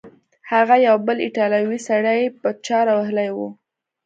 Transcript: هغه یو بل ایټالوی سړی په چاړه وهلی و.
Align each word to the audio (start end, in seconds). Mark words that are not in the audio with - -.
هغه 0.51 0.75
یو 0.87 0.95
بل 1.07 1.17
ایټالوی 1.25 1.79
سړی 1.89 2.21
په 2.41 2.49
چاړه 2.65 2.93
وهلی 2.95 3.29
و. 3.33 3.37